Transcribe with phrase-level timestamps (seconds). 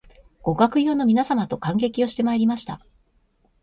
[0.41, 2.81] ご学友の皆様と観劇をしてまいりました